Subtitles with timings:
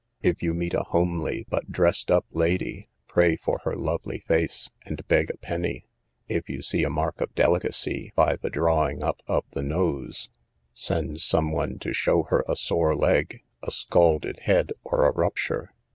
[0.23, 5.07] If you meet a homely, but dressed up lady, pray for her lovely face, and
[5.07, 5.85] beg a penny;
[6.27, 10.31] if you see a mark of delicacy by the drawing up of the nose,
[10.73, 15.71] send somebody to show her a sore leg, a scalded head, or a rupture.